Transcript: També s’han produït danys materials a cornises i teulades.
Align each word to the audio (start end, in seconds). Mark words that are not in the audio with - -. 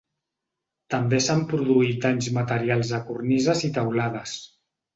També 0.93 1.19
s’han 1.25 1.43
produït 1.51 2.01
danys 2.07 2.31
materials 2.39 2.95
a 2.99 3.03
cornises 3.13 3.65
i 3.71 3.73
teulades. 3.79 4.37